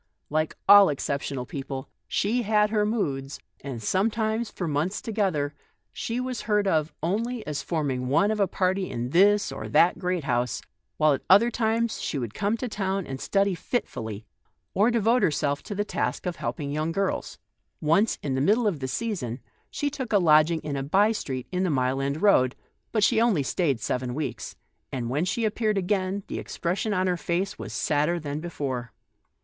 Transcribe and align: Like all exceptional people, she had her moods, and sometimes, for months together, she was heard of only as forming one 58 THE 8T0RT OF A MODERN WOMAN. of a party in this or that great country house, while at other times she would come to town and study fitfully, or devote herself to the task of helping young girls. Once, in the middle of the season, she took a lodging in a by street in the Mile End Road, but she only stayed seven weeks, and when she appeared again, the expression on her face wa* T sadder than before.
Like 0.31 0.57
all 0.67 0.89
exceptional 0.89 1.45
people, 1.45 1.87
she 2.07 2.41
had 2.41 2.71
her 2.71 2.87
moods, 2.87 3.39
and 3.63 3.83
sometimes, 3.83 4.49
for 4.49 4.67
months 4.67 4.99
together, 4.99 5.53
she 5.93 6.19
was 6.19 6.41
heard 6.49 6.65
of 6.67 6.91
only 7.03 7.45
as 7.45 7.61
forming 7.61 8.07
one 8.07 8.29
58 8.29 8.29
THE 8.29 8.31
8T0RT 8.31 8.31
OF 8.31 8.31
A 8.31 8.31
MODERN 8.31 8.31
WOMAN. 8.31 8.31
of 8.31 8.39
a 8.49 8.51
party 8.57 8.89
in 8.89 9.09
this 9.11 9.51
or 9.51 9.69
that 9.69 9.99
great 9.99 10.21
country 10.23 10.27
house, 10.27 10.61
while 10.97 11.13
at 11.13 11.21
other 11.29 11.51
times 11.51 12.01
she 12.01 12.17
would 12.17 12.33
come 12.33 12.57
to 12.57 12.67
town 12.67 13.05
and 13.05 13.21
study 13.21 13.53
fitfully, 13.53 14.25
or 14.73 14.89
devote 14.89 15.21
herself 15.21 15.61
to 15.61 15.75
the 15.75 15.85
task 15.85 16.25
of 16.25 16.37
helping 16.37 16.71
young 16.71 16.91
girls. 16.91 17.37
Once, 17.79 18.17
in 18.23 18.33
the 18.33 18.41
middle 18.41 18.65
of 18.65 18.79
the 18.79 18.87
season, 18.87 19.39
she 19.69 19.91
took 19.91 20.11
a 20.11 20.17
lodging 20.17 20.61
in 20.61 20.75
a 20.75 20.81
by 20.81 21.11
street 21.11 21.45
in 21.51 21.61
the 21.61 21.69
Mile 21.69 22.01
End 22.01 22.23
Road, 22.23 22.55
but 22.91 23.03
she 23.03 23.21
only 23.21 23.43
stayed 23.43 23.79
seven 23.79 24.15
weeks, 24.15 24.55
and 24.91 25.11
when 25.11 25.25
she 25.25 25.45
appeared 25.45 25.77
again, 25.77 26.23
the 26.25 26.39
expression 26.39 26.91
on 26.91 27.05
her 27.05 27.17
face 27.17 27.59
wa* 27.59 27.65
T 27.65 27.69
sadder 27.69 28.19
than 28.19 28.39
before. 28.39 28.91